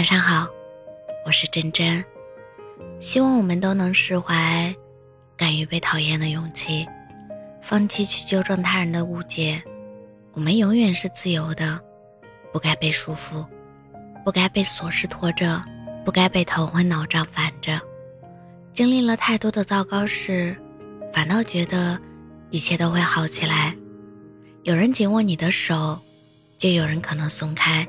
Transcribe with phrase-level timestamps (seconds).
[0.00, 0.48] 晚上好，
[1.26, 2.02] 我是真真。
[3.00, 4.74] 希望我们都能释怀
[5.36, 6.88] 敢于被讨厌的勇气，
[7.60, 9.62] 放弃去纠正他人的误解。
[10.32, 11.78] 我们永远是自由的，
[12.50, 13.46] 不该被束缚，
[14.24, 15.62] 不该被琐事拖着，
[16.02, 17.78] 不该被头昏脑胀烦着。
[18.72, 20.56] 经历了太多的糟糕事，
[21.12, 22.00] 反倒觉得
[22.48, 23.76] 一切都会好起来。
[24.62, 26.00] 有人紧握你的手，
[26.56, 27.86] 就有人可能松开。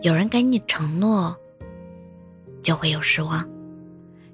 [0.00, 1.36] 有人给你承诺，
[2.62, 3.44] 就会有失望。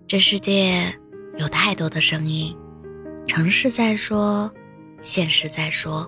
[0.07, 0.95] 这世界
[1.39, 2.55] 有太多的声音，
[3.27, 4.53] 城市在说，
[5.01, 6.07] 现实在说，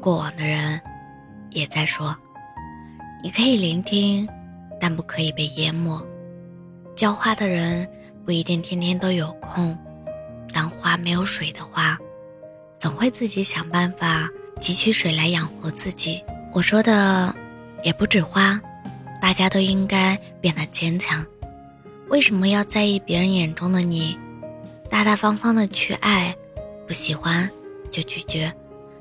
[0.00, 0.80] 过往的人
[1.50, 2.16] 也在说。
[3.20, 4.28] 你可以聆听，
[4.80, 6.00] 但不可以被淹没。
[6.94, 7.88] 浇花的人
[8.24, 9.76] 不一定天天都有空，
[10.52, 11.98] 当花没有水的话，
[12.78, 14.30] 总会自己想办法
[14.60, 16.22] 汲取水来养活自己。
[16.52, 17.34] 我说的
[17.82, 18.60] 也不止花。
[19.24, 21.24] 大家都应该变得坚强。
[22.08, 24.18] 为什么要在意别人眼中的你？
[24.90, 26.36] 大大方方的去爱，
[26.86, 27.50] 不喜欢
[27.90, 28.52] 就拒绝，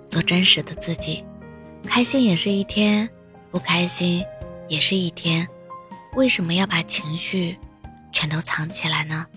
[0.08, 1.26] 做真实的自己。
[1.86, 3.10] 开心也是一天，
[3.52, 4.24] 不开心
[4.70, 5.46] 也是一天。
[6.16, 7.60] 为什么要把情绪
[8.14, 9.28] 全都藏起来呢？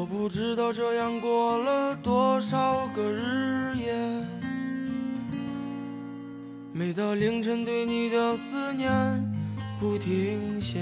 [0.00, 3.94] 我不知道这样过了多少个日夜，
[6.72, 8.90] 每到凌晨对你的思念
[9.78, 10.80] 不停歇。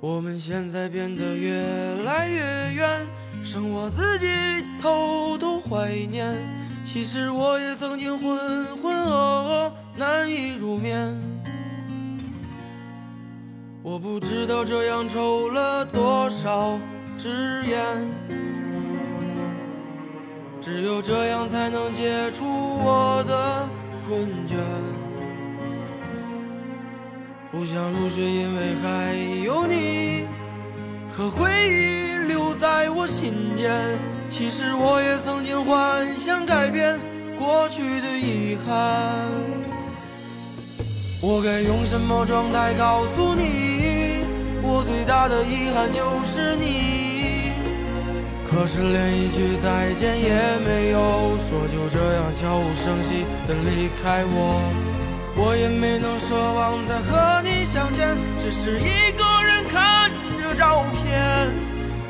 [0.00, 1.64] 我们现在变得越
[2.04, 3.00] 来越远，
[3.42, 4.26] 剩我自己
[4.78, 6.36] 偷偷怀念。
[6.84, 11.18] 其实我也曾经浑浑噩噩，难以入眠。
[13.86, 16.78] 我不知道这样抽了多少
[17.18, 17.76] 支烟，
[20.58, 23.68] 只有这样才能解除我的
[24.08, 24.56] 困倦。
[27.52, 29.14] 不想入睡，因为还
[29.44, 30.24] 有你
[31.14, 33.98] 和回忆留在我心间。
[34.30, 36.98] 其实我也曾经幻想改变
[37.38, 39.28] 过去的遗憾。
[41.26, 44.20] 我该用什么状态告诉你，
[44.60, 47.48] 我最大的遗憾就是你。
[48.46, 50.36] 可是连一句再见也
[50.68, 54.60] 没有说，就这样悄无声息的离开我。
[55.34, 60.10] 我也没能奢望再和你相见，只是一个人看
[60.42, 61.48] 着照片，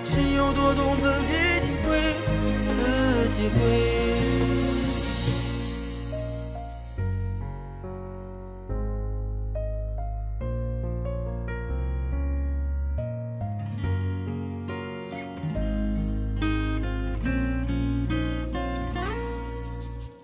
[0.02, 2.18] 心有多痛自己体会，
[2.66, 4.33] 自己醉。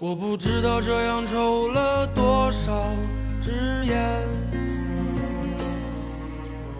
[0.03, 2.73] 我不知道这样抽了多少
[3.39, 4.25] 支烟，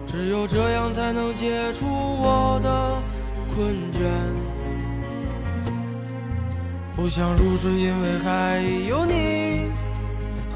[0.07, 2.99] 只有这样才能解除我的
[3.53, 4.09] 困倦。
[6.95, 8.59] 不想入睡，因为还
[8.89, 9.69] 有你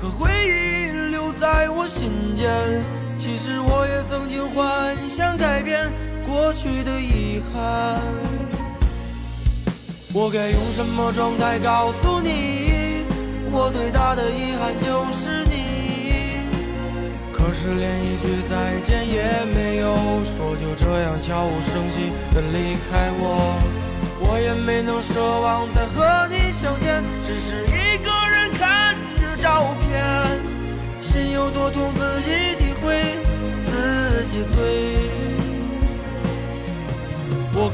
[0.02, 2.52] 和回忆留在我心间。
[3.16, 5.88] 其实我也曾经幻想改变
[6.26, 8.25] 过去的遗憾。
[10.18, 13.04] 我该用什么状态告诉你，
[13.52, 16.40] 我最大的遗憾就是你。
[17.34, 19.94] 可是连一句再见也没有
[20.24, 23.60] 说，就这样悄无声息的离开我。
[24.22, 27.66] 我也没能奢望再和你相见，只是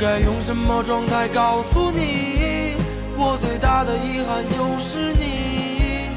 [0.02, 2.74] 该用什么状态告诉你，
[3.16, 6.10] 我最大的遗憾就是你。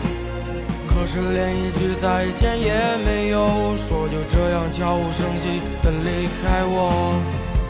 [0.89, 7.21] 可是连一句再见也没有说，就这样悄无声息的离开我。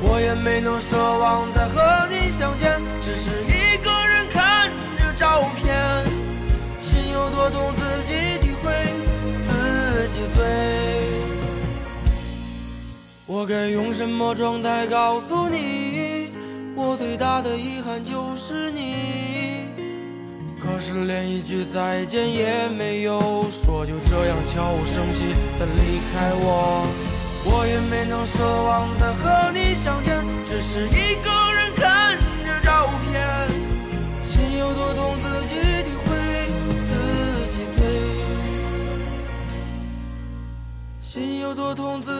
[0.06, 5.75] 我也没能奢望再和你相见，只是一个人看着照片，
[6.81, 8.71] 心有多痛自己体会，
[9.43, 10.44] 自己醉。
[13.27, 15.84] 我该用什么状态告诉你，
[16.96, 19.67] 最大的遗憾就是你，
[20.62, 23.19] 可是连一句再见也没有
[23.50, 26.87] 说，就这样悄无声息的离开我，
[27.44, 33.49] 我也没能奢望再和你相见，只是一个人看着照片，
[34.26, 36.08] 心有多痛，自己体会，
[36.88, 36.90] 自
[37.50, 37.79] 己醉。
[41.00, 42.13] 心有多痛，自。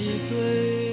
[0.00, 0.89] 几岁，